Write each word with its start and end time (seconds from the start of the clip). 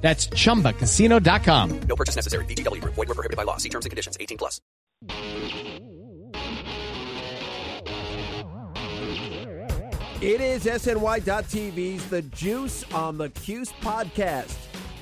That's 0.00 0.28
chumbacasino.com. 0.28 1.80
No 1.80 1.96
purchase 1.96 2.16
necessary. 2.16 2.44
VGW. 2.46 2.82
Void 2.84 2.96
were 2.96 3.06
prohibited 3.06 3.36
by 3.36 3.42
law. 3.42 3.58
See 3.58 3.68
terms 3.68 3.84
and 3.84 3.90
conditions. 3.90 4.16
18 4.18 4.38
plus. 4.38 4.60
It 10.20 10.40
is 10.40 10.64
SNY.TV's 10.64 12.04
The 12.10 12.22
Juice 12.22 12.84
on 12.92 13.18
the 13.18 13.28
Cuse 13.30 13.70
podcast, 13.80 14.56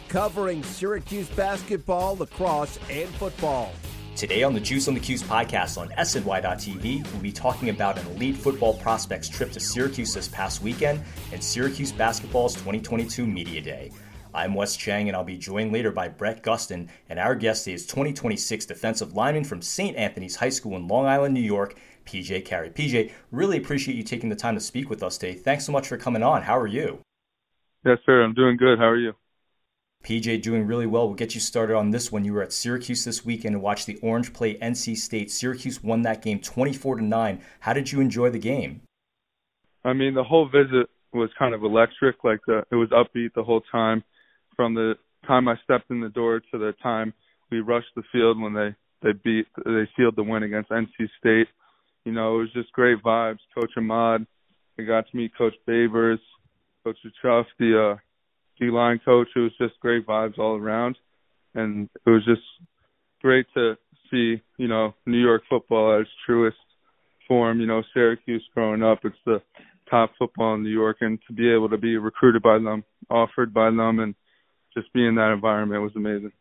covering 0.09 0.63
Syracuse 0.63 1.29
basketball, 1.31 2.17
lacrosse, 2.17 2.79
and 2.91 3.09
football. 3.15 3.73
Today 4.15 4.43
on 4.43 4.53
the 4.53 4.61
Juice 4.61 4.89
on 4.89 4.95
the 4.95 5.01
Cuse 5.01 5.23
podcast 5.23 5.79
on 5.81 5.89
SNY.TV, 5.89 7.11
we'll 7.13 7.23
be 7.23 7.33
talking 7.33 7.71
about 7.71 7.99
an 7.99 8.07
elite 8.09 8.37
football 8.37 8.75
prospects 8.75 9.31
trip 9.31 9.53
to 9.53 9.61
Syracuse 9.61 10.13
this 10.13 10.29
past 10.29 10.63
weekend 10.63 11.03
and 11.33 11.43
Syracuse 11.43 11.93
basketball's 11.93 12.55
2022 12.55 13.27
Media 13.27 13.63
Day. 13.63 13.91
I'm 14.37 14.53
Wes 14.53 14.77
Cheng, 14.77 15.09
and 15.09 15.17
I'll 15.17 15.25
be 15.25 15.39
joined 15.39 15.73
later 15.73 15.91
by 15.91 16.09
Brett 16.09 16.43
Gustin, 16.43 16.91
and 17.09 17.19
our 17.19 17.35
guest 17.35 17.67
is 17.67 17.87
2026 17.87 18.67
defensive 18.67 19.15
lineman 19.15 19.45
from 19.45 19.63
St. 19.63 19.97
Anthony's 19.97 20.37
High 20.37 20.51
School 20.51 20.77
in 20.77 20.87
Long 20.87 21.07
Island, 21.07 21.33
New 21.33 21.41
York, 21.41 21.75
PJ 22.05 22.45
Carey. 22.45 22.69
PJ, 22.69 23.13
really 23.31 23.57
appreciate 23.57 23.97
you 23.97 24.03
taking 24.03 24.29
the 24.29 24.37
time 24.37 24.55
to 24.55 24.61
speak 24.61 24.91
with 24.91 25.03
us 25.03 25.17
today. 25.17 25.33
Thanks 25.33 25.65
so 25.65 25.73
much 25.73 25.89
for 25.89 25.97
coming 25.97 26.23
on. 26.23 26.43
How 26.43 26.59
are 26.59 26.67
you? 26.67 27.01
Yes, 27.83 27.97
sir. 28.05 28.23
I'm 28.23 28.35
doing 28.35 28.59
good. 28.59 28.79
How 28.79 28.89
are 28.89 28.99
you? 28.99 29.15
PJ, 30.05 30.43
doing 30.43 30.67
really 30.67 30.87
well. 30.87 31.07
We'll 31.07 31.17
get 31.17 31.35
you 31.35 31.41
started 31.41 31.75
on 31.75 31.91
this 31.91 32.13
one. 32.13 32.27
You 32.27 32.35
were 32.35 32.43
at 32.43 32.53
Syracuse 32.53 33.07
this 33.07 33.25
weekend 33.25 33.55
and 33.55 33.63
watched 33.63 33.87
the 33.87 33.97
Orange 34.03 34.35
play 34.35 34.59
NC 34.59 34.99
State. 34.99 35.31
Syracuse 35.31 35.83
won 35.83 36.03
that 36.03 36.21
game 36.21 36.41
24 36.41 36.97
to 36.97 37.05
9. 37.05 37.41
How 37.61 37.73
did 37.73 37.91
you 37.91 38.03
enjoy 38.03 38.29
the 38.29 38.39
game? 38.39 38.83
I 39.83 39.95
mean, 39.95 40.13
the 40.13 40.25
whole 40.25 40.47
visit 40.47 40.91
was 41.15 41.31
kind 41.39 41.55
of 41.55 41.65
electric. 41.65 42.23
Like 42.23 42.41
the, 42.47 42.65
it 42.71 42.75
was 42.75 42.91
upbeat 42.91 43.33
the 43.33 43.43
whole 43.43 43.63
time 43.73 44.05
from 44.57 44.75
the 44.75 44.95
time 45.27 45.49
I 45.49 45.55
stepped 45.65 45.91
in 45.91 46.01
the 46.01 46.09
door 46.09 46.41
to 46.41 46.59
the 46.59 46.73
time 46.83 47.13
we 47.51 47.61
rushed 47.61 47.95
the 47.95 48.03
field 48.13 48.41
when 48.41 48.55
they 48.55 48.75
they 49.03 49.13
beat 49.25 49.47
they 49.65 49.89
sealed 49.97 50.17
the 50.17 50.23
win 50.23 50.43
against 50.43 50.71
NC 50.71 51.09
State. 51.19 51.49
You 52.05 52.13
know, 52.13 52.37
it 52.37 52.39
was 52.39 52.53
just 52.53 52.73
great 52.73 53.03
vibes. 53.03 53.39
Coach 53.55 53.71
Ahmad, 53.77 54.27
I 54.79 54.83
got 54.83 55.09
to 55.11 55.17
meet 55.17 55.37
Coach 55.37 55.55
Babers, 55.69 56.19
Coach 56.85 56.97
Chuff, 57.23 57.47
the 57.59 57.93
uh, 57.95 57.97
D 58.59 58.71
line 58.71 59.01
coach. 59.05 59.29
It 59.37 59.41
was 59.41 59.53
just 59.59 59.79
great 59.81 60.07
vibes 60.07 60.39
all 60.39 60.57
around, 60.57 60.97
and 61.55 61.89
it 62.07 62.11
was 62.11 62.25
just 62.25 62.43
great 63.21 63.47
to 63.55 63.77
see 64.11 64.41
you 64.57 64.69
know 64.69 64.95
New 65.05 65.21
York 65.21 65.43
football 65.49 65.95
at 65.95 66.03
its 66.03 66.11
truest 66.25 66.57
form. 67.29 67.61
You 67.61 67.67
know, 67.67 67.83
Syracuse 67.93 68.45
growing 68.55 68.83
up, 68.83 69.01
it's 69.05 69.17
the 69.25 69.43
top 69.91 70.13
football 70.19 70.55
in 70.55 70.63
New 70.63 70.71
York, 70.71 70.99
and 71.01 71.19
to 71.27 71.33
be 71.33 71.53
able 71.53 71.69
to 71.69 71.79
be 71.79 71.97
recruited 71.97 72.43
by 72.43 72.59
them, 72.59 72.85
offered 73.11 73.53
by 73.53 73.67
them, 73.67 73.99
and 74.01 74.15
just 74.77 74.93
being 74.93 75.09
in 75.09 75.15
that 75.17 75.33
environment 75.33 75.83
was 75.83 75.97
amazing. 75.97 76.33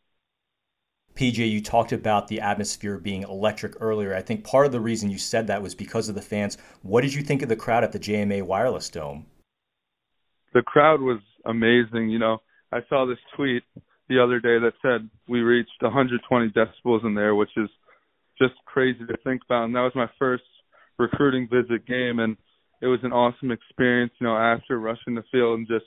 PJ, 1.16 1.50
you 1.50 1.62
talked 1.62 1.94
about 1.94 2.28
the 2.28 2.41
atmosphere 2.41 2.97
being 2.97 3.23
electric 3.23 3.73
earlier. 3.79 4.13
I 4.13 4.22
think 4.22 4.44
part 4.44 4.66
of 4.66 4.73
the 4.73 4.81
reason 4.81 5.09
you 5.09 5.18
said 5.18 5.47
that 5.47 5.62
was 5.62 5.73
because 5.73 6.09
of 6.09 6.16
the 6.16 6.22
fans. 6.22 6.57
What 6.81 7.01
did 7.01 7.13
you 7.13 7.22
think 7.22 7.41
of 7.41 7.47
the 7.47 7.56
crowd 7.56 7.85
at 7.85 7.94
the 7.94 8.00
JMA 8.00 8.44
Wireless 8.44 8.90
Dome? 8.90 9.25
The 10.53 10.62
crowd 10.62 11.01
was 11.01 11.19
amazing. 11.46 12.09
You 12.09 12.19
know, 12.19 12.41
I 12.73 12.79
saw 12.90 13.06
this 13.06 13.18
tweet 13.35 13.63
the 14.09 14.22
other 14.22 14.40
day 14.41 14.59
that 14.59 14.73
said 14.81 15.09
we 15.29 15.40
reached 15.40 15.81
120 15.81 16.50
decibels 16.50 17.06
in 17.06 17.16
there, 17.16 17.34
which 17.34 17.56
is 17.56 17.69
just 18.38 18.53
crazy 18.66 19.06
to 19.06 19.17
think 19.23 19.41
about. 19.47 19.66
And 19.66 19.75
that 19.75 19.81
was 19.81 19.96
my 19.96 20.09
first 20.19 20.44
recruiting 21.00 21.47
visit 21.47 21.85
game, 21.88 22.19
and 22.19 22.35
it 22.81 22.88
was 22.88 23.00
an 23.03 23.13
awesome 23.13 23.52
experience. 23.52 24.12
You 24.19 24.28
know, 24.28 24.35
after 24.35 24.79
rushing 24.79 25.16
the 25.16 25.23
field 25.31 25.59
and 25.59 25.67
just 25.67 25.85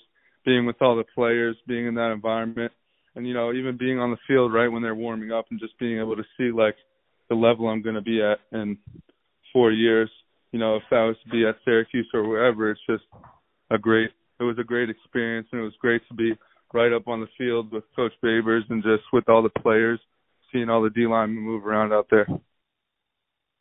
being 0.49 0.65
with 0.65 0.81
all 0.81 0.97
the 0.97 1.05
players, 1.15 1.57
being 1.67 1.87
in 1.87 1.95
that 1.97 2.11
environment, 2.11 2.73
and 3.15 3.29
you 3.29 3.35
know, 3.35 3.53
even 3.53 3.77
being 3.77 3.99
on 3.99 4.11
the 4.11 4.17
field 4.27 4.51
right 4.51 4.69
when 4.69 4.83
they're 4.83 4.95
warming 4.95 5.31
up, 5.31 5.45
and 5.51 5.61
just 5.61 5.79
being 5.79 6.01
able 6.01 6.17
to 6.17 6.25
see 6.39 6.51
like 6.51 6.75
the 7.29 7.35
level 7.35 7.69
I'm 7.69 7.83
going 7.83 7.97
to 7.97 8.01
be 8.01 8.23
at 8.23 8.39
in 8.59 8.79
four 9.53 9.71
years. 9.71 10.11
You 10.53 10.59
know, 10.59 10.77
if 10.77 10.85
that 10.91 11.03
was 11.03 11.17
to 11.25 11.31
be 11.31 11.47
at 11.47 11.57
Syracuse 11.67 12.09
or 12.15 12.27
wherever, 12.27 12.71
it's 12.71 12.81
just 12.89 13.05
a 13.71 13.77
great. 13.77 14.11
It 14.41 14.45
was 14.45 14.57
a 14.59 14.65
great 14.65 14.89
experience, 14.89 15.49
and 15.53 15.61
it 15.61 15.65
was 15.65 15.75
great 15.81 16.01
to 16.09 16.15
be 16.15 16.33
right 16.73 16.93
up 16.93 17.09
on 17.09 17.21
the 17.21 17.29
field 17.37 17.71
with 17.71 17.85
Coach 17.95 18.13
Babers 18.25 18.63
and 18.71 18.83
just 18.83 19.03
with 19.13 19.29
all 19.29 19.43
the 19.43 19.61
players, 19.61 20.01
seeing 20.51 20.71
all 20.71 20.83
the 20.83 20.91
D 20.91 21.07
linemen 21.07 21.43
move 21.43 21.67
around 21.67 21.93
out 21.93 22.07
there. 22.11 22.27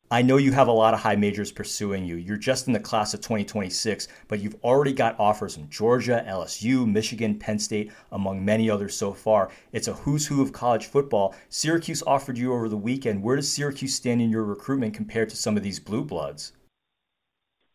I 0.09 0.21
know 0.21 0.37
you 0.37 0.53
have 0.53 0.69
a 0.69 0.71
lot 0.71 0.93
of 0.93 1.01
high 1.01 1.17
majors 1.17 1.51
pursuing 1.51 2.05
you. 2.05 2.15
You're 2.15 2.37
just 2.37 2.67
in 2.67 2.73
the 2.73 2.79
class 2.79 3.13
of 3.13 3.19
2026, 3.19 4.07
but 4.29 4.39
you've 4.39 4.55
already 4.63 4.93
got 4.93 5.19
offers 5.19 5.55
from 5.55 5.67
Georgia, 5.67 6.23
LSU, 6.25 6.89
Michigan, 6.89 7.37
Penn 7.37 7.59
State, 7.59 7.91
among 8.13 8.45
many 8.45 8.69
others 8.69 8.95
so 8.95 9.11
far. 9.11 9.51
It's 9.73 9.89
a 9.89 9.93
who's 9.93 10.25
who 10.25 10.41
of 10.41 10.53
college 10.53 10.85
football. 10.85 11.35
Syracuse 11.49 12.01
offered 12.07 12.37
you 12.37 12.53
over 12.53 12.69
the 12.69 12.77
weekend. 12.77 13.21
Where 13.21 13.35
does 13.35 13.51
Syracuse 13.51 13.95
stand 13.95 14.21
in 14.21 14.29
your 14.29 14.45
recruitment 14.45 14.93
compared 14.93 15.27
to 15.29 15.35
some 15.35 15.57
of 15.57 15.63
these 15.63 15.79
blue 15.79 16.05
bloods? 16.05 16.53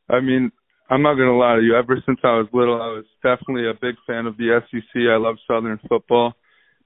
I 0.08 0.20
mean, 0.20 0.50
I'm 0.88 1.02
not 1.02 1.16
going 1.16 1.28
to 1.28 1.34
lie 1.34 1.56
to 1.56 1.62
you. 1.62 1.76
Ever 1.76 2.02
since 2.06 2.20
I 2.24 2.38
was 2.38 2.48
little, 2.54 2.80
I 2.80 2.86
was 2.86 3.04
definitely 3.22 3.68
a 3.68 3.74
big 3.74 3.96
fan 4.06 4.24
of 4.24 4.38
the 4.38 4.58
SEC. 4.70 5.02
I 5.02 5.16
love 5.16 5.36
Southern 5.46 5.78
football. 5.86 6.32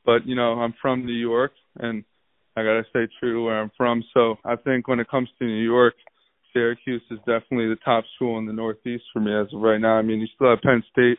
But, 0.04 0.26
you 0.26 0.34
know, 0.34 0.54
I'm 0.54 0.74
from 0.82 1.06
New 1.06 1.12
York, 1.12 1.52
and– 1.76 2.04
I 2.56 2.62
gotta 2.62 2.84
stay 2.88 3.06
true 3.20 3.34
to 3.34 3.42
where 3.42 3.60
I'm 3.60 3.70
from. 3.76 4.02
So 4.14 4.36
I 4.44 4.56
think 4.56 4.88
when 4.88 4.98
it 4.98 5.10
comes 5.10 5.28
to 5.38 5.44
New 5.44 5.62
York, 5.62 5.94
Syracuse 6.52 7.02
is 7.10 7.18
definitely 7.18 7.68
the 7.68 7.78
top 7.84 8.04
school 8.14 8.38
in 8.38 8.46
the 8.46 8.52
Northeast 8.52 9.04
for 9.12 9.20
me 9.20 9.34
as 9.34 9.46
of 9.52 9.60
right 9.60 9.80
now. 9.80 9.96
I 9.96 10.02
mean, 10.02 10.20
you 10.20 10.26
still 10.34 10.48
have 10.48 10.62
Penn 10.62 10.82
State; 10.90 11.18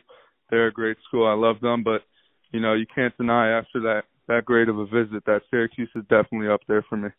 they're 0.50 0.66
a 0.66 0.72
great 0.72 0.96
school. 1.06 1.26
I 1.28 1.34
love 1.34 1.60
them, 1.60 1.84
but 1.84 2.02
you 2.50 2.58
know, 2.60 2.74
you 2.74 2.86
can't 2.92 3.16
deny 3.16 3.50
after 3.50 3.80
that 3.82 4.02
that 4.26 4.44
great 4.44 4.68
of 4.68 4.78
a 4.78 4.86
visit 4.86 5.24
that 5.26 5.42
Syracuse 5.50 5.90
is 5.94 6.02
definitely 6.10 6.48
up 6.48 6.60
there 6.66 6.84
for 6.88 6.96
me. 6.96 7.10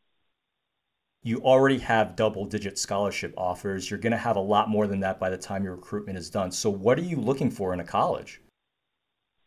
You 1.24 1.42
already 1.42 1.80
have 1.80 2.16
double 2.16 2.46
digit 2.46 2.78
scholarship 2.78 3.34
offers. 3.38 3.90
You're 3.90 4.00
going 4.00 4.12
to 4.12 4.18
have 4.18 4.38
a 4.38 4.42
lot 4.42 4.70
more 4.70 4.88
than 4.88 5.02
that 5.02 5.20
by 5.20 5.30
the 5.30 5.38
time 5.38 5.64
your 5.64 5.76
recruitment 5.76 6.18
is 6.18 6.30
done. 6.30 6.52
So, 6.52 6.70
what 6.70 6.98
are 6.98 7.04
you 7.04 7.18
looking 7.18 7.52
for 7.52 7.74
in 7.74 7.80
a 7.80 7.84
college? 7.84 8.42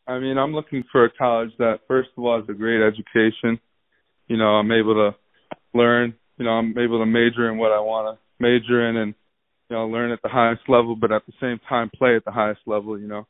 I 0.06 0.18
mean, 0.18 0.36
I'm 0.36 0.52
looking 0.52 0.82
for 0.90 1.04
a 1.04 1.10
college 1.10 1.52
that, 1.58 1.80
first 1.86 2.10
of 2.16 2.24
all, 2.24 2.38
has 2.40 2.48
a 2.48 2.54
great 2.54 2.82
education 2.82 3.58
you 4.32 4.38
know, 4.38 4.56
I'm 4.56 4.72
able 4.72 4.94
to 4.94 5.14
learn, 5.74 6.14
you 6.38 6.46
know, 6.46 6.52
I'm 6.52 6.70
able 6.78 7.00
to 7.00 7.04
major 7.04 7.50
in 7.50 7.58
what 7.58 7.70
I 7.70 7.80
want 7.80 8.16
to 8.16 8.42
major 8.42 8.88
in 8.88 8.96
and, 8.96 9.14
you 9.68 9.76
know, 9.76 9.86
learn 9.86 10.10
at 10.10 10.22
the 10.22 10.30
highest 10.30 10.62
level, 10.68 10.96
but 10.96 11.12
at 11.12 11.26
the 11.26 11.34
same 11.38 11.60
time 11.68 11.90
play 11.94 12.16
at 12.16 12.24
the 12.24 12.30
highest 12.30 12.60
level, 12.64 12.98
you 12.98 13.06
know. 13.06 13.26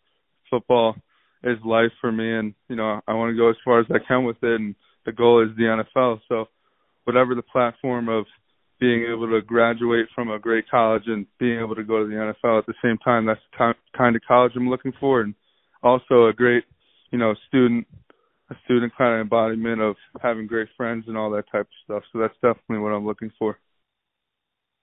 Football 0.48 0.94
is 1.42 1.58
life 1.64 1.90
for 2.00 2.12
me 2.12 2.32
and, 2.38 2.54
you 2.68 2.76
know, 2.76 3.00
I 3.08 3.14
want 3.14 3.32
to 3.32 3.36
go 3.36 3.50
as 3.50 3.56
far 3.64 3.80
as 3.80 3.86
I 3.90 3.98
can 4.06 4.22
with 4.22 4.36
it 4.44 4.60
and 4.60 4.76
the 5.04 5.10
goal 5.10 5.42
is 5.42 5.50
the 5.56 5.84
NFL. 5.96 6.20
So 6.28 6.44
whatever 7.02 7.34
the 7.34 7.42
platform 7.42 8.08
of 8.08 8.24
being 8.78 9.04
able 9.12 9.28
to 9.28 9.42
graduate 9.42 10.06
from 10.14 10.30
a 10.30 10.38
great 10.38 10.70
college 10.70 11.02
and 11.06 11.26
being 11.40 11.58
able 11.58 11.74
to 11.74 11.82
go 11.82 12.04
to 12.04 12.08
the 12.08 12.14
NFL 12.14 12.60
at 12.60 12.66
the 12.66 12.74
same 12.80 12.98
time, 12.98 13.26
that's 13.26 13.40
the 13.50 13.74
kind 13.98 14.14
of 14.14 14.22
college 14.22 14.52
I'm 14.54 14.70
looking 14.70 14.92
for 15.00 15.22
and 15.22 15.34
also 15.82 16.28
a 16.28 16.32
great, 16.32 16.62
you 17.10 17.18
know, 17.18 17.34
student 17.48 17.88
a 18.52 18.64
student 18.64 18.92
kind 18.96 19.14
of 19.14 19.20
embodiment 19.20 19.80
of 19.80 19.96
having 20.20 20.46
great 20.46 20.68
friends 20.76 21.04
and 21.08 21.16
all 21.16 21.30
that 21.30 21.50
type 21.50 21.66
of 21.66 21.84
stuff. 21.84 22.02
So 22.12 22.18
that's 22.18 22.34
definitely 22.34 22.78
what 22.78 22.92
I'm 22.92 23.06
looking 23.06 23.32
for. 23.38 23.58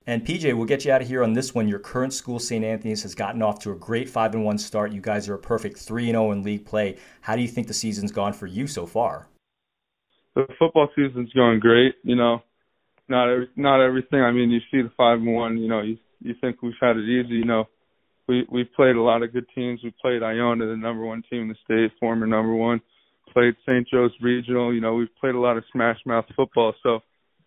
And 0.08 0.26
PJ, 0.26 0.56
we'll 0.56 0.66
get 0.66 0.86
you 0.86 0.92
out 0.92 1.02
of 1.02 1.08
here 1.08 1.24
on 1.24 1.34
this 1.34 1.54
one. 1.54 1.68
Your 1.68 1.80
current 1.80 2.14
school, 2.14 2.40
St. 2.40 2.64
Anthony's, 2.66 3.04
has 3.04 3.14
gotten 3.14 3.42
off 3.42 3.60
to 3.60 3.72
a 3.72 3.76
great 3.76 4.10
five 4.10 4.34
and 4.34 4.44
one 4.44 4.58
start. 4.58 4.92
You 4.92 5.02
guys 5.02 5.30
are 5.30 5.36
a 5.36 5.40
perfect 5.40 5.78
three 5.78 6.06
and 6.06 6.14
zero 6.14 6.28
oh 6.28 6.32
in 6.32 6.42
league 6.42 6.66
play. 6.66 6.98
How 7.22 7.36
do 7.36 7.42
you 7.42 7.48
think 7.48 7.68
the 7.68 7.74
season's 7.74 8.12
gone 8.12 8.34
for 8.34 8.48
you 8.48 8.66
so 8.66 8.86
far? 8.86 9.28
the 10.36 10.54
football 10.58 10.90
season's 10.96 11.32
going 11.34 11.60
great. 11.60 11.96
You 12.04 12.16
know, 12.16 12.42
not 13.08 13.30
every, 13.30 13.50
not 13.56 13.84
everything. 13.84 14.22
I 14.22 14.32
mean, 14.32 14.52
you 14.52 14.60
see 14.72 14.82
the 14.82 14.92
five 14.96 15.20
and 15.20 15.34
one. 15.34 15.58
You 15.58 15.68
know, 15.68 15.82
you 15.82 15.98
you 16.22 16.36
think 16.42 16.62
we've 16.62 16.74
had 16.82 16.98
it 16.98 17.06
easy. 17.06 17.36
You 17.36 17.46
know, 17.46 17.66
we 18.28 18.46
we've 18.50 18.72
played 18.76 18.96
a 18.96 19.02
lot 19.02 19.24
of 19.24 19.34
good 19.34 19.46
teams. 19.54 19.82
We 19.84 19.94
played 20.02 20.24
Iona, 20.24 20.66
the 20.66 20.78
number 20.78 21.06
one 21.06 21.24
team 21.30 21.44
in 21.44 21.48
the 21.50 21.56
state, 21.66 21.98
former 22.00 22.28
number 22.28 22.54
one. 22.54 22.82
Played 23.34 23.56
St. 23.68 23.88
Joe's 23.88 24.12
Regional. 24.22 24.74
You 24.74 24.82
know, 24.82 24.94
we've 24.96 25.16
played 25.20 25.36
a 25.36 25.40
lot 25.40 25.58
of 25.58 25.64
smash 25.72 25.98
mouth 26.06 26.26
football. 26.36 26.74
So, 26.84 27.00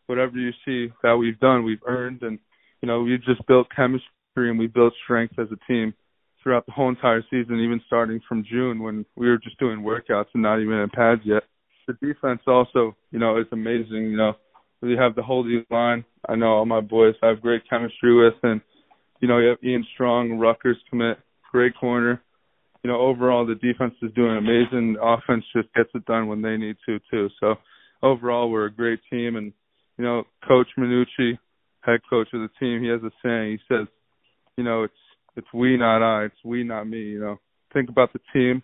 whatever 0.06 0.36
you 0.36 0.50
see 0.64 0.92
that 1.02 1.16
we've 1.16 1.38
done, 1.40 1.64
we've 1.64 1.82
earned, 1.86 2.22
and 2.22 2.38
you 2.80 2.86
know, 2.88 3.02
we 3.02 3.16
just 3.18 3.46
built 3.46 3.68
chemistry 3.74 4.06
and 4.36 4.58
we 4.58 4.66
built 4.66 4.92
strength 5.04 5.38
as 5.38 5.48
a 5.52 5.72
team 5.72 5.94
throughout 6.42 6.66
the 6.66 6.72
whole 6.72 6.88
entire 6.88 7.22
season, 7.30 7.60
even 7.60 7.80
starting 7.86 8.20
from 8.28 8.44
June 8.44 8.82
when 8.82 9.06
we 9.16 9.28
were 9.28 9.38
just 9.38 9.58
doing 9.58 9.80
workouts 9.80 10.26
and 10.34 10.42
not 10.42 10.60
even 10.60 10.74
in 10.74 10.88
pads 10.90 11.20
yet. 11.24 11.44
The 11.86 11.94
defense 11.94 12.40
also, 12.46 12.96
you 13.10 13.18
know, 13.18 13.38
is 13.38 13.46
amazing. 13.52 14.10
You 14.10 14.16
know, 14.16 14.32
we 14.80 14.96
have 14.96 15.14
the 15.14 15.22
whole 15.22 15.44
D 15.44 15.62
line. 15.70 16.04
I 16.28 16.34
know 16.34 16.54
all 16.54 16.66
my 16.66 16.80
boys 16.80 17.14
I 17.22 17.28
have 17.28 17.40
great 17.40 17.62
chemistry 17.68 18.14
with, 18.14 18.34
and 18.42 18.60
you 19.20 19.28
know, 19.28 19.38
you 19.38 19.48
have 19.48 19.58
Ian 19.64 19.86
Strong, 19.94 20.38
Rutgers 20.38 20.76
commit, 20.90 21.18
great 21.50 21.76
corner. 21.76 22.22
You 22.82 22.90
know, 22.90 23.00
overall 23.00 23.46
the 23.46 23.54
defense 23.54 23.94
is 24.02 24.12
doing 24.14 24.36
amazing. 24.36 24.96
Offense 25.00 25.44
just 25.54 25.72
gets 25.74 25.90
it 25.94 26.04
done 26.06 26.26
when 26.26 26.42
they 26.42 26.56
need 26.56 26.76
to 26.86 26.98
too. 27.10 27.28
So 27.38 27.54
overall, 28.02 28.50
we're 28.50 28.66
a 28.66 28.72
great 28.72 29.00
team, 29.10 29.36
and 29.36 29.52
you 29.98 30.04
know, 30.04 30.24
Coach 30.46 30.68
Minucci, 30.78 31.38
head 31.82 32.00
coach 32.10 32.28
of 32.32 32.40
the 32.40 32.50
team, 32.58 32.82
he 32.82 32.88
has 32.88 33.00
a 33.02 33.10
saying. 33.22 33.58
He 33.58 33.74
says, 33.74 33.86
you 34.56 34.64
know, 34.64 34.84
it's 34.84 34.94
it's 35.36 35.46
we 35.54 35.76
not 35.76 36.02
I, 36.02 36.24
it's 36.24 36.44
we 36.44 36.64
not 36.64 36.84
me. 36.84 37.02
You 37.02 37.20
know, 37.20 37.36
think 37.72 37.88
about 37.88 38.12
the 38.12 38.20
team, 38.32 38.62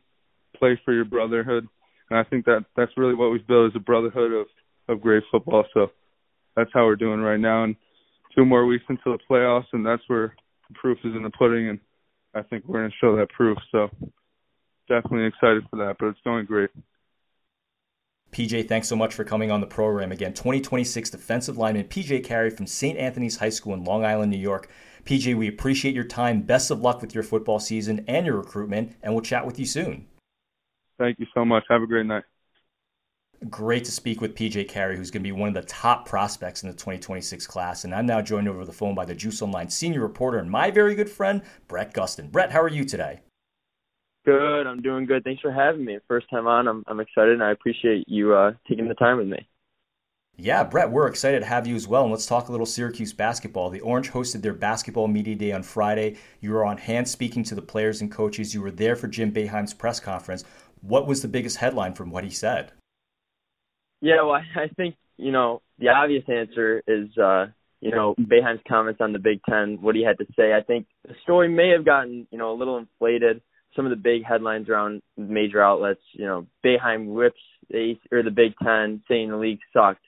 play 0.56 0.80
for 0.84 0.92
your 0.92 1.04
brotherhood, 1.04 1.66
and 2.10 2.18
I 2.18 2.24
think 2.24 2.44
that 2.46 2.64
that's 2.76 2.92
really 2.96 3.14
what 3.14 3.30
we've 3.30 3.46
built 3.46 3.70
is 3.70 3.76
a 3.76 3.80
brotherhood 3.80 4.32
of 4.32 4.46
of 4.88 5.02
great 5.02 5.22
football. 5.30 5.64
So 5.74 5.88
that's 6.56 6.70
how 6.74 6.86
we're 6.86 6.96
doing 6.96 7.20
right 7.20 7.40
now. 7.40 7.64
And 7.64 7.76
two 8.34 8.44
more 8.44 8.66
weeks 8.66 8.84
until 8.88 9.12
the 9.12 9.18
playoffs, 9.30 9.66
and 9.72 9.84
that's 9.84 10.02
where 10.08 10.34
the 10.68 10.74
proof 10.74 10.98
is 11.04 11.14
in 11.14 11.22
the 11.22 11.30
pudding. 11.30 11.68
And 11.68 11.78
I 12.34 12.42
think 12.42 12.64
we're 12.66 12.80
going 12.80 12.90
to 12.90 12.96
show 13.00 13.16
that 13.16 13.30
proof. 13.30 13.58
So 13.72 13.88
definitely 14.88 15.26
excited 15.26 15.64
for 15.70 15.76
that. 15.76 15.96
But 15.98 16.06
it's 16.08 16.20
going 16.24 16.46
great. 16.46 16.70
PJ, 18.32 18.68
thanks 18.68 18.88
so 18.88 18.96
much 18.96 19.14
for 19.14 19.24
coming 19.24 19.50
on 19.50 19.60
the 19.60 19.66
program 19.66 20.12
again. 20.12 20.34
2026 20.34 21.10
defensive 21.10 21.56
lineman 21.56 21.84
PJ 21.84 22.24
Carey 22.24 22.50
from 22.50 22.66
St. 22.66 22.98
Anthony's 22.98 23.38
High 23.38 23.48
School 23.48 23.72
in 23.72 23.84
Long 23.84 24.04
Island, 24.04 24.30
New 24.30 24.38
York. 24.38 24.70
PJ, 25.04 25.34
we 25.34 25.48
appreciate 25.48 25.94
your 25.94 26.04
time. 26.04 26.42
Best 26.42 26.70
of 26.70 26.80
luck 26.82 27.00
with 27.00 27.14
your 27.14 27.24
football 27.24 27.58
season 27.58 28.04
and 28.06 28.26
your 28.26 28.36
recruitment, 28.36 28.96
and 29.02 29.14
we'll 29.14 29.22
chat 29.22 29.46
with 29.46 29.58
you 29.58 29.64
soon. 29.64 30.06
Thank 30.98 31.18
you 31.18 31.26
so 31.32 31.44
much. 31.44 31.64
Have 31.70 31.82
a 31.82 31.86
great 31.86 32.04
night. 32.04 32.24
Great 33.48 33.84
to 33.84 33.92
speak 33.92 34.20
with 34.20 34.34
PJ 34.34 34.68
Carey, 34.68 34.96
who's 34.96 35.12
going 35.12 35.22
to 35.22 35.28
be 35.28 35.32
one 35.32 35.48
of 35.48 35.54
the 35.54 35.62
top 35.62 36.08
prospects 36.08 36.64
in 36.64 36.68
the 36.68 36.74
2026 36.74 37.46
class. 37.46 37.84
And 37.84 37.94
I'm 37.94 38.06
now 38.06 38.20
joined 38.20 38.48
over 38.48 38.64
the 38.64 38.72
phone 38.72 38.96
by 38.96 39.04
the 39.04 39.14
Juice 39.14 39.40
Online 39.42 39.70
senior 39.70 40.00
reporter 40.00 40.38
and 40.38 40.50
my 40.50 40.72
very 40.72 40.96
good 40.96 41.08
friend, 41.08 41.42
Brett 41.68 41.94
Gustin. 41.94 42.32
Brett, 42.32 42.50
how 42.50 42.60
are 42.60 42.68
you 42.68 42.84
today? 42.84 43.20
Good. 44.26 44.66
I'm 44.66 44.82
doing 44.82 45.06
good. 45.06 45.22
Thanks 45.22 45.40
for 45.40 45.52
having 45.52 45.84
me. 45.84 45.98
First 46.08 46.28
time 46.30 46.48
on. 46.48 46.66
I'm 46.66 46.82
I'm 46.88 46.98
excited 46.98 47.32
and 47.32 47.42
I 47.42 47.52
appreciate 47.52 48.08
you 48.08 48.34
uh, 48.34 48.52
taking 48.68 48.88
the 48.88 48.94
time 48.94 49.18
with 49.18 49.28
me. 49.28 49.48
Yeah, 50.36 50.64
Brett, 50.64 50.90
we're 50.90 51.08
excited 51.08 51.40
to 51.40 51.46
have 51.46 51.66
you 51.66 51.76
as 51.76 51.88
well. 51.88 52.02
And 52.02 52.12
let's 52.12 52.26
talk 52.26 52.48
a 52.48 52.52
little 52.52 52.66
Syracuse 52.66 53.12
basketball. 53.12 53.70
The 53.70 53.80
Orange 53.80 54.10
hosted 54.10 54.42
their 54.42 54.52
basketball 54.52 55.08
media 55.08 55.34
day 55.34 55.52
on 55.52 55.62
Friday. 55.62 56.16
You 56.40 56.52
were 56.52 56.64
on 56.64 56.76
hand 56.76 57.08
speaking 57.08 57.42
to 57.44 57.54
the 57.54 57.62
players 57.62 58.00
and 58.00 58.10
coaches. 58.10 58.52
You 58.52 58.62
were 58.62 58.70
there 58.70 58.96
for 58.96 59.08
Jim 59.08 59.32
Boeheim's 59.32 59.74
press 59.74 59.98
conference. 59.98 60.44
What 60.80 61.06
was 61.06 61.22
the 61.22 61.28
biggest 61.28 61.56
headline 61.56 61.94
from 61.94 62.10
what 62.10 62.24
he 62.24 62.30
said? 62.30 62.72
Yeah, 64.00 64.22
well, 64.22 64.40
I 64.56 64.68
think 64.76 64.94
you 65.16 65.32
know 65.32 65.62
the 65.78 65.88
obvious 65.88 66.24
answer 66.28 66.82
is 66.86 67.08
uh, 67.18 67.46
you 67.80 67.90
know 67.90 68.14
Boeheim's 68.18 68.62
comments 68.68 69.00
on 69.00 69.12
the 69.12 69.18
Big 69.18 69.40
Ten, 69.48 69.78
what 69.80 69.94
he 69.94 70.04
had 70.04 70.18
to 70.18 70.26
say. 70.36 70.52
I 70.52 70.62
think 70.62 70.86
the 71.06 71.14
story 71.22 71.48
may 71.48 71.70
have 71.70 71.84
gotten 71.84 72.26
you 72.30 72.38
know 72.38 72.52
a 72.52 72.58
little 72.58 72.78
inflated. 72.78 73.40
Some 73.76 73.84
of 73.84 73.90
the 73.90 73.96
big 73.96 74.24
headlines 74.24 74.68
around 74.68 75.02
major 75.16 75.62
outlets, 75.62 76.00
you 76.12 76.24
know, 76.24 76.46
Boeheim 76.64 77.16
rips 77.16 77.40
the 77.68 77.94
or 78.10 78.22
the 78.22 78.30
Big 78.30 78.54
Ten, 78.62 79.02
saying 79.08 79.30
the 79.30 79.36
league 79.36 79.60
sucked. 79.72 80.04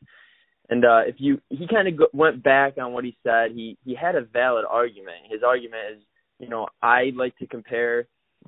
And 0.70 0.84
uh, 0.84 1.00
if 1.06 1.16
you, 1.18 1.40
he 1.48 1.66
kind 1.66 1.88
of 1.88 2.08
went 2.12 2.42
back 2.42 2.78
on 2.78 2.92
what 2.92 3.04
he 3.04 3.16
said. 3.22 3.50
He 3.52 3.76
he 3.84 3.94
had 3.94 4.14
a 4.14 4.22
valid 4.22 4.64
argument. 4.68 5.16
His 5.28 5.42
argument 5.46 5.82
is, 5.96 6.02
you 6.38 6.48
know, 6.48 6.68
I 6.80 7.10
like 7.14 7.36
to 7.38 7.46
compare 7.46 8.06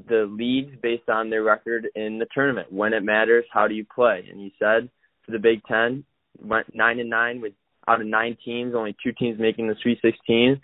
the 0.09 0.27
leagues 0.31 0.77
based 0.83 1.09
on 1.09 1.31
their 1.31 1.43
record 1.43 1.88
in 1.95 2.19
the 2.19 2.27
tournament. 2.33 2.73
When 2.73 2.95
it 2.95 3.03
matters, 3.03 3.45
how 3.53 3.69
do 3.69 3.75
you 3.75 3.85
play? 3.85 4.25
And 4.31 4.41
he 4.41 4.55
said 4.59 4.88
for 5.25 5.33
the 5.33 5.39
Big 5.39 5.63
Ten, 5.65 6.05
went 6.39 6.75
nine 6.75 6.99
and 6.99 7.11
nine 7.11 7.41
with 7.41 7.53
out 7.87 8.01
of 8.01 8.07
nine 8.07 8.37
teams, 8.45 8.75
only 8.75 8.97
two 9.03 9.13
teams 9.13 9.39
making 9.41 9.69
the 9.69 9.77
Sweet 9.83 9.99
16. 10.03 10.61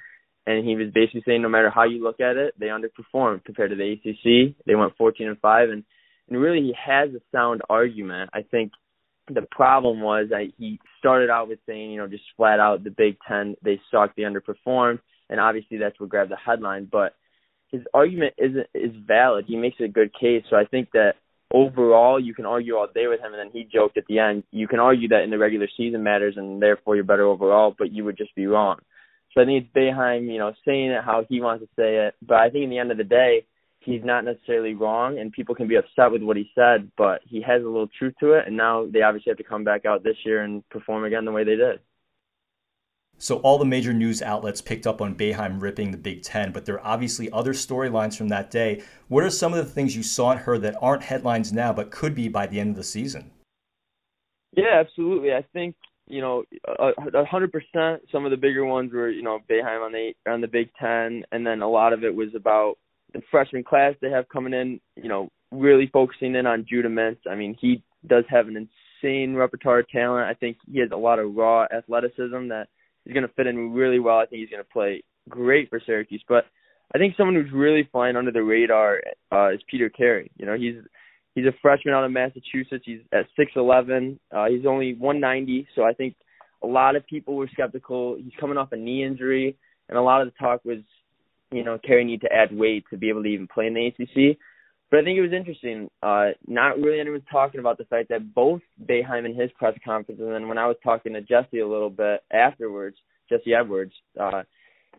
And 0.47 0.67
he 0.67 0.77
was 0.77 0.93
basically 0.95 1.23
saying, 1.27 1.43
no 1.43 1.49
matter 1.49 1.69
how 1.69 1.85
you 1.85 2.03
look 2.03 2.21
at 2.21 2.37
it, 2.37 2.55
they 2.59 2.67
underperformed 2.67 3.45
compared 3.45 3.71
to 3.71 3.77
the 3.77 3.93
ACC. 3.93 4.57
They 4.67 4.75
went 4.75 4.97
14 4.97 5.29
and 5.29 5.39
five, 5.41 5.69
and 5.69 5.85
and 6.29 6.41
really 6.41 6.61
he 6.61 6.75
has 6.87 7.11
a 7.11 7.21
sound 7.33 7.63
argument. 7.69 8.31
I 8.33 8.43
think 8.43 8.73
the 9.29 9.47
problem 9.51 10.01
was 10.01 10.29
that 10.31 10.53
he 10.59 10.79
started 10.99 11.31
out 11.31 11.49
with 11.49 11.59
saying, 11.67 11.91
you 11.91 11.99
know, 11.99 12.07
just 12.07 12.25
flat 12.37 12.61
out 12.61 12.85
the 12.85 12.91
Big 12.91 13.17
Ten 13.27 13.57
they 13.63 13.81
suck, 13.91 14.17
they 14.17 14.23
underperformed, 14.23 15.01
and 15.29 15.41
obviously 15.41 15.79
that's 15.79 15.99
what 16.01 16.09
grabbed 16.09 16.31
the 16.31 16.37
headline. 16.37 16.89
But 16.91 17.15
his 17.71 17.83
argument 17.93 18.35
isn't 18.39 18.67
is 18.75 18.93
valid. 19.07 19.45
He 19.47 19.57
makes 19.57 19.81
a 19.81 19.89
good 19.89 20.13
case. 20.19 20.45
So 20.49 20.57
I 20.57 20.65
think 20.65 20.91
that 20.93 21.15
overall 21.53 22.21
you 22.21 22.35
can 22.35 22.47
argue 22.47 22.77
all 22.77 22.89
day 22.95 23.07
with 23.07 23.21
him, 23.21 23.33
and 23.33 23.41
then 23.41 23.51
he 23.53 23.69
joked 23.71 23.97
at 23.97 24.05
the 24.09 24.19
end, 24.19 24.45
you 24.51 24.69
can 24.69 24.81
argue 24.81 25.09
that 25.09 25.23
in 25.23 25.31
the 25.31 25.39
regular 25.39 25.69
season 25.77 26.03
matters, 26.03 26.35
and 26.37 26.61
therefore 26.61 26.95
you're 26.95 27.05
better 27.05 27.27
overall, 27.27 27.75
but 27.77 27.93
you 27.93 28.05
would 28.05 28.17
just 28.17 28.35
be 28.35 28.47
wrong. 28.47 28.79
So 29.33 29.43
I 29.43 29.45
think 29.45 29.65
it's 29.65 29.77
Boeheim, 29.77 30.33
you 30.33 30.39
know, 30.39 30.53
saying 30.67 30.91
it 30.91 31.05
how 31.05 31.25
he 31.29 31.41
wants 31.41 31.65
to 31.65 31.69
say 31.77 32.07
it. 32.07 32.15
But 32.27 32.39
I 32.39 32.51
think 32.51 32.65
in 32.65 32.71
the 32.71 32.79
end 32.79 32.91
of 32.91 32.97
the 32.97 33.05
day, 33.05 33.45
he's 33.81 34.03
not 34.05 34.25
necessarily 34.25 34.75
wrong 34.75 35.19
and 35.19 35.33
people 35.33 35.55
can 35.55 35.69
be 35.69 35.77
upset 35.77 36.11
with 36.11 36.23
what 36.23 36.37
he 36.37 36.51
said, 36.55 36.91
but 36.97 37.21
he 37.25 37.41
has 37.41 37.63
a 37.63 37.67
little 37.67 37.89
truth 37.99 38.15
to 38.21 38.33
it 38.33 38.47
and 38.47 38.57
now 38.57 38.87
they 38.87 39.03
obviously 39.03 39.31
have 39.31 39.39
to 39.39 39.45
come 39.45 39.65
back 39.65 39.85
out 39.85 40.03
this 40.03 40.17
year 40.25 40.43
and 40.43 40.69
perform 40.69 41.05
again 41.05 41.25
the 41.25 41.33
way 41.33 41.45
they 41.45 41.57
did. 41.57 41.81
So 43.19 43.39
all 43.39 43.59
the 43.59 43.65
major 43.65 43.93
news 43.93 44.23
outlets 44.23 44.61
picked 44.61 44.87
up 44.87 45.03
on 45.03 45.17
Boeheim 45.17 45.61
ripping 45.61 45.91
the 45.91 45.99
Big 45.99 46.23
Ten, 46.23 46.53
but 46.53 46.65
there 46.65 46.77
are 46.77 46.87
obviously 46.87 47.31
other 47.33 47.53
storylines 47.53 48.17
from 48.17 48.29
that 48.29 48.51
day. 48.51 48.83
What 49.09 49.25
are 49.25 49.31
some 49.31 49.53
of 49.53 49.59
the 49.59 49.71
things 49.71 49.97
you 49.97 50.03
saw 50.03 50.31
and 50.31 50.41
heard 50.41 50.63
that 50.63 50.77
aren't 50.81 51.03
headlines 51.03 51.53
now, 51.53 51.73
but 51.73 51.91
could 51.91 52.15
be 52.15 52.29
by 52.29 52.47
the 52.47 52.61
end 52.61 52.71
of 52.71 52.77
the 52.77 52.85
season? 52.85 53.33
Yeah, 54.57 54.81
absolutely. 54.81 55.33
I 55.33 55.45
think 55.53 55.75
you 56.09 56.21
know, 56.23 56.45
a 56.67 57.25
hundred 57.25 57.53
percent. 57.53 58.03
Some 58.11 58.25
of 58.25 58.31
the 58.31 58.37
bigger 58.37 58.65
ones 58.65 58.93
were, 58.93 59.11
you 59.11 59.23
know, 59.23 59.39
Boeheim 59.49 59.85
on 59.85 59.93
the 59.93 60.13
on 60.31 60.41
the 60.41 60.49
Big 60.49 60.71
Ten, 60.81 61.25
and 61.31 61.47
then 61.47 61.61
a 61.61 61.69
lot 61.69 61.93
of 61.93 62.03
it 62.03 62.15
was 62.15 62.35
about 62.35 62.79
the 63.13 63.23
freshman 63.31 63.65
class 63.65 63.95
they 64.01 64.11
have 64.11 64.29
coming 64.29 64.55
in, 64.55 64.81
you 64.97 65.09
know, 65.09 65.29
really 65.51 65.89
focusing 65.93 66.35
in 66.35 66.47
on 66.47 66.67
Judah 66.69 66.89
Mintz. 66.89 67.19
I 67.31 67.35
mean, 67.35 67.57
he 67.61 67.83
does 68.07 68.25
have 68.29 68.49
an 68.49 68.69
insane 69.03 69.35
repertoire 69.35 69.81
of 69.81 69.89
talent. 69.89 70.29
I 70.29 70.35
think 70.35 70.57
he 70.71 70.81
has 70.81 70.91
a 70.93 70.97
lot 70.97 71.19
of 71.19 71.35
raw 71.35 71.65
athleticism 71.65 72.49
that 72.49 72.69
is 73.07 73.13
going 73.13 73.27
to 73.27 73.33
fit 73.35 73.47
in 73.47 73.73
really 73.73 73.99
well. 73.99 74.19
I 74.19 74.27
think 74.27 74.41
he's 74.41 74.51
going 74.51 74.63
to 74.63 74.73
play 74.73 75.03
great 75.29 75.71
for 75.71 75.81
Syracuse. 75.85 76.23
But 76.29 76.45
I 76.95 76.99
think 76.99 77.15
someone 77.17 77.35
who's 77.35 77.53
really 77.53 77.89
flying 77.91 78.17
under 78.17 78.33
the 78.33 78.43
radar 78.43 79.01
uh, 79.33 79.51
is 79.51 79.61
Peter 79.71 79.89
Carey. 79.89 80.31
You 80.37 80.47
know, 80.47 80.57
he's 80.57 80.77
he's 81.35 81.47
a 81.47 81.55
freshman 81.61 81.95
out 81.95 82.05
of 82.05 82.13
Massachusetts. 82.13 82.85
He's 82.85 83.01
at 83.13 83.27
six 83.37 83.53
eleven. 83.57 84.19
Uh, 84.35 84.47
he's 84.47 84.67
only 84.67 84.95
one 84.95 85.21
ninety, 85.21 85.67
so 85.75 85.85
I 85.85 85.93
think 85.93 86.17
a 86.63 86.67
lot 86.67 86.97
of 86.97 87.07
people 87.07 87.37
were 87.37 87.49
skeptical. 87.53 88.17
He's 88.17 88.33
coming 88.41 88.57
off 88.57 88.73
a 88.73 88.77
knee 88.77 89.05
injury, 89.05 89.57
and 89.89 89.97
a 89.97 90.03
lot 90.03 90.23
of 90.23 90.29
the 90.29 90.35
talk 90.39 90.65
was 90.65 90.79
you 91.51 91.65
know, 91.65 91.79
Carey 91.79 92.05
need 92.05 92.21
to 92.23 92.33
add 92.33 92.57
weight 92.57 92.85
to 92.91 92.97
be 92.97 93.09
able 93.09 93.23
to 93.23 93.29
even 93.29 93.47
play 93.47 93.67
in 93.67 93.75
the 93.75 93.87
ACC. 93.87 94.39
But 94.91 95.01
I 95.01 95.05
think 95.05 95.19
it 95.19 95.23
was 95.23 95.33
interesting. 95.33 95.91
Uh, 96.03 96.31
not 96.47 96.79
really 96.79 97.01
anyone 97.01 97.21
was 97.21 97.31
talking 97.31 97.61
about 97.61 97.77
the 97.77 97.85
fact 97.85 98.09
that 98.09 98.35
both 98.35 98.63
Boeheim 98.83 99.27
in 99.27 99.35
his 99.35 99.51
press 99.59 99.75
conference, 99.85 100.21
and 100.21 100.33
then 100.33 100.49
when 100.49 100.59
I 100.59 100.67
was 100.67 100.77
talking 100.83 101.13
to 101.13 101.21
Jesse 101.21 101.61
a 101.61 101.69
little 101.69 101.91
bit 101.91 102.21
afterwards, 102.33 102.97
Jesse 103.29 103.55
Edwards, 103.55 103.93
uh, 104.19 104.43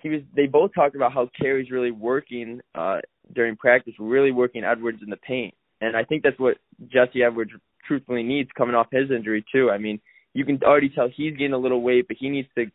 he 0.02 0.10
was. 0.10 0.22
They 0.36 0.46
both 0.46 0.72
talked 0.76 0.96
about 0.96 1.14
how 1.14 1.30
Carey's 1.40 1.72
really 1.72 1.92
working 1.92 2.62
uh, 2.76 3.00
during 3.34 3.56
practice, 3.56 3.96
really 4.00 4.32
working 4.32 4.64
Edwards 4.64 5.00
in 5.04 5.10
the 5.10 5.18
paint, 5.18 5.56
and 5.82 5.98
I 5.98 6.04
think 6.04 6.24
that's 6.24 6.40
what 6.40 6.58
Jesse 6.88 7.24
Edwards 7.24 7.52
truthfully 7.88 8.24
needs 8.24 8.50
coming 8.56 8.76
off 8.76 8.88
his 8.92 9.10
injury 9.10 9.44
too. 9.52 9.72
I 9.72 9.80
mean, 9.80 10.00
you 10.34 10.46
can 10.46 10.60
already 10.64 10.90
tell 10.90 11.10
he's 11.14 11.36
getting 11.36 11.54
a 11.54 11.58
little 11.58 11.82
weight, 11.82 12.08
but 12.08 12.18
he 12.20 12.30
needs 12.30 12.48
to, 12.56 12.66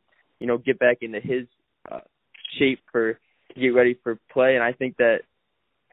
you 0.40 0.46
know, 0.46 0.58
get 0.58 0.78
back 0.78 0.98
into 1.02 1.20
his 1.20 1.46
uh, 1.90 2.00
shape 2.58 2.80
for 2.90 3.14
to 3.54 3.60
get 3.60 3.68
ready 3.68 3.96
for 4.02 4.18
play. 4.32 4.56
And 4.56 4.64
I 4.64 4.72
think 4.72 4.96
that 4.96 5.20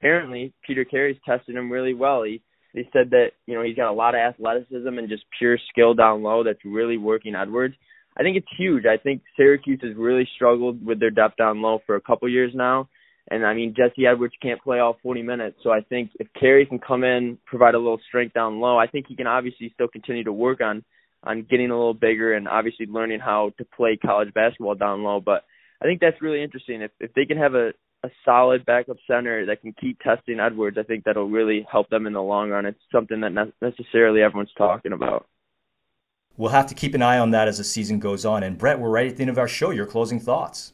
apparently 0.01 0.53
Peter 0.65 0.84
Carey's 0.84 1.17
tested 1.25 1.55
him 1.55 1.72
really 1.72 1.93
well. 1.93 2.24
He 2.24 2.41
they 2.74 2.88
said 2.93 3.12
that 3.12 3.31
you 3.46 3.55
know 3.55 3.63
he's 3.63 3.75
got 3.75 3.91
a 3.91 3.93
lot 3.93 4.15
of 4.15 4.22
athleticism 4.22 4.88
and 4.88 5.10
just 5.10 5.24
pure 5.38 5.58
skill 5.70 5.93
down 5.93 6.24
low 6.24 6.43
that's 6.43 6.63
really 6.65 6.98
working 6.98 7.36
Edwards. 7.36 7.75
I 8.17 8.24
think 8.24 8.38
it's 8.38 8.48
huge. 8.58 8.86
I 8.86 8.98
think 8.98 9.22
Syracuse 9.38 9.79
has 9.84 9.96
really 9.96 10.27
struggled 10.36 10.86
with 10.86 11.00
their 11.00 11.12
depth 11.12 11.38
down 11.38 11.62
low 11.62 11.79
for 11.86 11.96
a 11.96 12.01
couple 12.01 12.27
years 12.27 12.51
now. 12.53 12.89
And 13.29 13.46
I 13.46 13.53
mean 13.53 13.75
Jesse 13.77 14.08
Edwards 14.08 14.34
can't 14.41 14.62
play 14.62 14.79
all 14.79 14.98
40 15.03 15.22
minutes, 15.22 15.58
so 15.63 15.70
I 15.70 15.81
think 15.81 16.12
if 16.20 16.27
Carey 16.38 16.65
can 16.65 16.79
come 16.79 17.03
in, 17.03 17.38
provide 17.46 17.75
a 17.75 17.79
little 17.79 18.00
strength 18.08 18.34
down 18.34 18.60
low, 18.60 18.77
I 18.77 18.88
think 18.88 19.05
he 19.08 19.15
can 19.15 19.27
obviously 19.27 19.72
still 19.74 19.88
continue 19.88 20.24
to 20.24 20.34
work 20.34 20.60
on 20.62 20.84
on 21.24 21.46
getting 21.50 21.70
a 21.70 21.77
little 21.77 21.93
bigger 21.93 22.34
and 22.34 22.48
obviously 22.48 22.88
learning 22.88 23.20
how 23.20 23.51
to 23.60 23.65
play 23.77 23.98
college 24.03 24.34
basketball 24.34 24.74
down 24.74 25.03
low. 25.03 25.22
But 25.24 25.43
I 25.81 25.86
think 25.86 26.01
that's 26.01 26.22
really 26.22 26.43
interesting. 26.43 26.81
If 26.81 26.91
if 27.00 27.13
they 27.13 27.25
can 27.25 27.38
have 27.38 27.53
a 27.53 27.74
a 28.03 28.10
solid 28.25 28.65
backup 28.65 28.98
center 29.08 29.46
that 29.46 29.62
can 29.62 29.74
keep 29.74 30.00
testing 30.00 30.39
Edwards, 30.39 30.77
I 30.79 30.84
think 30.84 31.03
that'll 31.03 31.29
really 31.29 31.65
help 31.72 31.89
them 31.89 32.08
in 32.08 32.13
the 32.13 32.22
long 32.22 32.50
run. 32.50 32.65
It's 32.65 32.79
something 32.91 33.22
that 33.22 33.31
not 33.31 33.50
necessarily 33.62 34.22
everyone's 34.22 34.51
talking 34.58 34.91
about. 34.91 35.27
We'll 36.38 36.51
have 36.51 36.67
to 36.67 36.75
keep 36.75 36.96
an 36.96 37.01
eye 37.01 37.20
on 37.20 37.31
that 37.31 37.48
as 37.48 37.58
the 37.58 37.63
season 37.63 38.00
goes 38.00 38.25
on. 38.25 38.41
And 38.43 38.58
Brett, 38.58 38.79
we're 38.79 38.89
right 38.89 39.08
at 39.08 39.17
the 39.17 39.22
end 39.22 39.29
of 39.29 39.38
our 39.38 39.48
show. 39.48 39.70
Your 39.70 39.86
closing 39.86 40.20
thoughts? 40.20 40.74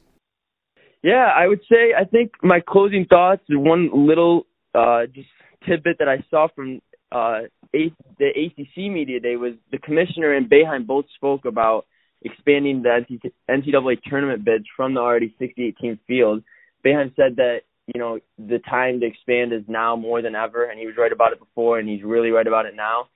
Yeah, 1.03 1.29
I 1.35 1.47
would 1.47 1.61
say 1.69 1.93
I 1.97 2.05
think 2.05 2.31
my 2.41 2.61
closing 2.65 3.05
thoughts. 3.05 3.43
One 3.49 4.07
little 4.07 4.45
uh, 4.73 5.07
just 5.13 5.27
tidbit 5.67 5.97
that 5.99 6.07
I 6.07 6.23
saw 6.29 6.47
from 6.55 6.81
uh, 7.11 7.41
a- 7.75 7.93
the 8.19 8.29
ACC 8.29 8.91
media 8.91 9.19
day 9.19 9.35
was 9.35 9.53
the 9.71 9.77
commissioner 9.79 10.33
and 10.33 10.49
Boeheim 10.49 10.87
both 10.87 11.05
spoke 11.15 11.45
about 11.45 11.85
expanding 12.21 12.83
the 12.83 13.05
NCAA 13.49 14.01
tournament 14.03 14.43
bids 14.43 14.65
from 14.75 14.93
the 14.93 14.99
already 14.99 15.35
68 15.39 15.77
team 15.77 15.99
field. 16.07 16.43
Boeheim 16.85 17.15
said 17.15 17.37
that 17.37 17.59
you 17.93 17.99
know 17.99 18.19
the 18.37 18.59
time 18.59 18.99
to 18.99 19.05
expand 19.05 19.53
is 19.53 19.63
now 19.67 19.95
more 19.95 20.21
than 20.21 20.35
ever, 20.35 20.65
and 20.65 20.79
he 20.79 20.85
was 20.85 20.95
right 20.97 21.11
about 21.11 21.33
it 21.33 21.39
before, 21.39 21.79
and 21.79 21.87
he's 21.87 22.03
really 22.03 22.29
right 22.29 22.47
about 22.47 22.65
it 22.65 22.75
now. 22.75 23.07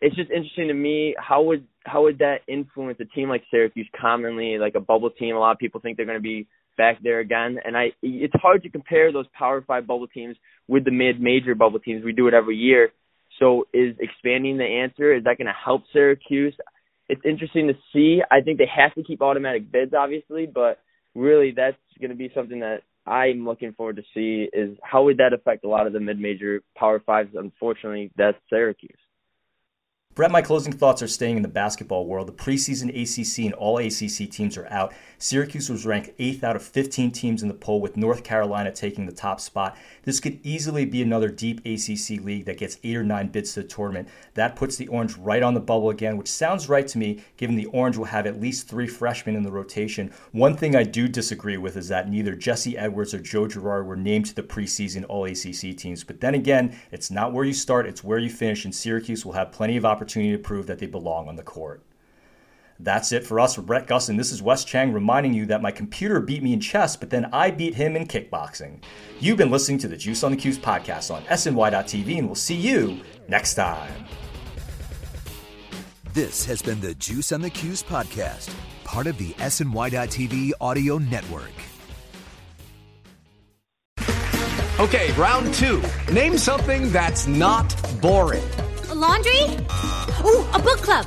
It's 0.00 0.16
just 0.16 0.30
interesting 0.30 0.68
to 0.68 0.74
me 0.74 1.14
how 1.18 1.42
would 1.42 1.66
how 1.84 2.02
would 2.04 2.18
that 2.18 2.38
influence 2.48 2.98
a 3.00 3.04
team 3.04 3.28
like 3.28 3.42
Syracuse? 3.50 3.88
Commonly, 4.00 4.58
like 4.58 4.74
a 4.74 4.80
bubble 4.80 5.10
team, 5.10 5.36
a 5.36 5.38
lot 5.38 5.52
of 5.52 5.58
people 5.58 5.80
think 5.80 5.96
they're 5.96 6.06
going 6.06 6.18
to 6.18 6.22
be 6.22 6.46
back 6.78 7.02
there 7.02 7.20
again, 7.20 7.58
and 7.64 7.76
I 7.76 7.92
it's 8.02 8.34
hard 8.40 8.62
to 8.62 8.70
compare 8.70 9.12
those 9.12 9.26
Power 9.36 9.62
Five 9.66 9.86
bubble 9.86 10.08
teams 10.08 10.36
with 10.68 10.84
the 10.84 10.90
mid 10.90 11.20
major 11.20 11.54
bubble 11.54 11.80
teams. 11.80 12.04
We 12.04 12.12
do 12.12 12.28
it 12.28 12.34
every 12.34 12.56
year. 12.56 12.90
So 13.38 13.66
is 13.72 13.94
expanding 13.98 14.58
the 14.58 14.64
answer? 14.64 15.14
Is 15.14 15.24
that 15.24 15.38
going 15.38 15.46
to 15.46 15.52
help 15.64 15.82
Syracuse? 15.92 16.54
It's 17.08 17.22
interesting 17.24 17.68
to 17.68 17.74
see. 17.92 18.20
I 18.30 18.40
think 18.40 18.58
they 18.58 18.68
have 18.74 18.94
to 18.94 19.02
keep 19.02 19.22
automatic 19.22 19.70
bids, 19.70 19.92
obviously, 19.94 20.46
but 20.46 20.78
really 21.14 21.52
that's 21.54 21.76
going 22.00 22.10
to 22.10 22.16
be 22.16 22.30
something 22.34 22.60
that 22.60 22.82
I'm 23.06 23.44
looking 23.46 23.72
forward 23.72 23.96
to 23.96 24.02
see 24.14 24.48
is 24.52 24.76
how 24.82 25.04
would 25.04 25.18
that 25.18 25.32
affect 25.32 25.64
a 25.64 25.68
lot 25.68 25.86
of 25.86 25.92
the 25.92 26.00
mid-major 26.00 26.62
Power 26.76 27.00
Fives. 27.00 27.30
Unfortunately, 27.34 28.10
that's 28.16 28.38
Syracuse. 28.48 28.98
Brett, 30.14 30.32
my 30.32 30.42
closing 30.42 30.72
thoughts 30.72 31.02
are 31.02 31.08
staying 31.08 31.36
in 31.36 31.42
the 31.42 31.48
basketball 31.48 32.04
world. 32.04 32.26
The 32.26 32.32
preseason 32.32 32.88
ACC 32.90 33.44
and 33.44 33.54
all 33.54 33.78
ACC 33.78 34.28
teams 34.30 34.56
are 34.56 34.66
out. 34.66 34.92
Syracuse 35.22 35.68
was 35.68 35.84
ranked 35.84 36.12
eighth 36.18 36.42
out 36.42 36.56
of 36.56 36.62
15 36.62 37.10
teams 37.10 37.42
in 37.42 37.48
the 37.48 37.54
poll, 37.54 37.78
with 37.78 37.94
North 37.94 38.24
Carolina 38.24 38.72
taking 38.72 39.04
the 39.04 39.12
top 39.12 39.38
spot. 39.38 39.76
This 40.04 40.18
could 40.18 40.40
easily 40.42 40.86
be 40.86 41.02
another 41.02 41.28
deep 41.28 41.60
ACC 41.66 42.24
league 42.24 42.46
that 42.46 42.56
gets 42.56 42.78
eight 42.82 42.96
or 42.96 43.04
nine 43.04 43.28
bids 43.28 43.52
to 43.52 43.60
the 43.60 43.68
tournament. 43.68 44.08
That 44.32 44.56
puts 44.56 44.76
the 44.76 44.88
Orange 44.88 45.18
right 45.18 45.42
on 45.42 45.52
the 45.52 45.60
bubble 45.60 45.90
again, 45.90 46.16
which 46.16 46.30
sounds 46.30 46.70
right 46.70 46.88
to 46.88 46.96
me, 46.96 47.22
given 47.36 47.54
the 47.54 47.66
Orange 47.66 47.98
will 47.98 48.06
have 48.06 48.26
at 48.26 48.40
least 48.40 48.66
three 48.66 48.86
freshmen 48.86 49.36
in 49.36 49.42
the 49.42 49.52
rotation. 49.52 50.10
One 50.32 50.56
thing 50.56 50.74
I 50.74 50.84
do 50.84 51.06
disagree 51.06 51.58
with 51.58 51.76
is 51.76 51.88
that 51.88 52.08
neither 52.08 52.34
Jesse 52.34 52.78
Edwards 52.78 53.12
or 53.12 53.20
Joe 53.20 53.46
Girard 53.46 53.86
were 53.86 53.96
named 53.96 54.24
to 54.26 54.34
the 54.34 54.42
preseason 54.42 55.04
all 55.06 55.26
ACC 55.26 55.76
teams. 55.76 56.02
But 56.02 56.22
then 56.22 56.34
again, 56.34 56.74
it's 56.92 57.10
not 57.10 57.34
where 57.34 57.44
you 57.44 57.52
start, 57.52 57.84
it's 57.84 58.02
where 58.02 58.18
you 58.18 58.30
finish, 58.30 58.64
and 58.64 58.74
Syracuse 58.74 59.26
will 59.26 59.32
have 59.32 59.52
plenty 59.52 59.76
of 59.76 59.84
opportunity 59.84 60.32
to 60.32 60.38
prove 60.38 60.66
that 60.66 60.78
they 60.78 60.86
belong 60.86 61.28
on 61.28 61.36
the 61.36 61.42
court. 61.42 61.82
That's 62.82 63.12
it 63.12 63.26
for 63.26 63.38
us 63.38 63.54
for 63.54 63.62
Brett 63.62 63.86
Gustin. 63.86 64.16
This 64.16 64.32
is 64.32 64.40
Wes 64.42 64.64
Cheng 64.64 64.92
reminding 64.92 65.34
you 65.34 65.46
that 65.46 65.60
my 65.60 65.70
computer 65.70 66.18
beat 66.18 66.42
me 66.42 66.54
in 66.54 66.60
chess, 66.60 66.96
but 66.96 67.10
then 67.10 67.26
I 67.32 67.50
beat 67.50 67.74
him 67.74 67.94
in 67.94 68.06
kickboxing. 68.06 68.80
You've 69.18 69.36
been 69.36 69.50
listening 69.50 69.78
to 69.80 69.88
the 69.88 69.96
Juice 69.96 70.24
on 70.24 70.30
the 70.30 70.36
Cuse 70.36 70.58
podcast 70.58 71.14
on 71.14 71.22
SNY.TV, 71.24 72.18
and 72.18 72.26
we'll 72.26 72.34
see 72.34 72.54
you 72.54 73.00
next 73.28 73.54
time. 73.54 74.06
This 76.14 76.44
has 76.46 76.62
been 76.62 76.80
the 76.80 76.94
Juice 76.94 77.32
on 77.32 77.42
the 77.42 77.50
Cuse 77.50 77.82
podcast, 77.82 78.52
part 78.84 79.06
of 79.06 79.18
the 79.18 79.30
SNY.TV 79.34 80.52
audio 80.60 80.96
network. 80.98 81.52
Okay, 84.80 85.12
round 85.12 85.52
two. 85.52 85.82
Name 86.10 86.38
something 86.38 86.90
that's 86.90 87.26
not 87.26 87.74
boring 88.00 88.42
laundry? 89.00 89.44
Ooh, 90.24 90.44
a 90.52 90.58
book 90.58 90.78
club. 90.82 91.06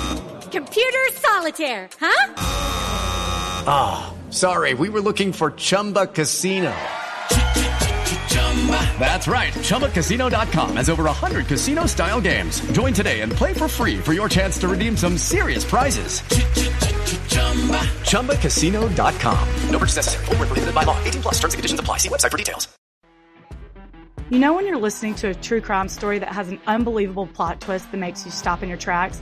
Computer 0.51 0.99
solitaire, 1.13 1.89
huh? 1.97 2.33
Ah, 3.65 4.13
oh, 4.13 4.31
sorry, 4.31 4.73
we 4.73 4.89
were 4.89 4.99
looking 4.99 5.33
for 5.33 5.51
Chumba 5.51 6.07
Casino. 6.07 6.73
That's 8.99 9.27
right. 9.27 9.53
ChumbaCasino.com 9.53 10.75
has 10.75 10.89
over 10.89 11.03
100 11.05 11.47
casino 11.47 11.85
style 11.87 12.21
games. 12.21 12.59
Join 12.73 12.93
today 12.93 13.21
and 13.21 13.31
play 13.31 13.53
for 13.53 13.67
free 13.67 13.97
for 13.97 14.13
your 14.13 14.29
chance 14.29 14.59
to 14.59 14.67
redeem 14.67 14.95
some 14.95 15.17
serious 15.17 15.63
prizes. 15.63 16.21
ChumbaCasino.com. 18.09 19.49
No 19.69 19.79
purchase 19.79 19.95
necessary. 19.95 20.25
Full 20.25 20.35
prohibited 20.35 20.75
by 20.75 20.83
law. 20.83 21.01
18 21.05 21.21
plus 21.21 21.35
terms 21.39 21.53
and 21.53 21.59
conditions 21.59 21.79
apply. 21.79 21.97
See 21.97 22.09
website 22.09 22.31
for 22.31 22.37
details. 22.37 22.67
You 24.29 24.39
know, 24.39 24.53
when 24.53 24.65
you're 24.65 24.77
listening 24.77 25.15
to 25.15 25.29
a 25.29 25.33
true 25.33 25.59
crime 25.59 25.89
story 25.89 26.19
that 26.19 26.29
has 26.29 26.47
an 26.49 26.59
unbelievable 26.67 27.27
plot 27.27 27.59
twist 27.59 27.91
that 27.91 27.97
makes 27.97 28.25
you 28.25 28.31
stop 28.31 28.63
in 28.63 28.69
your 28.69 28.77
tracks? 28.77 29.21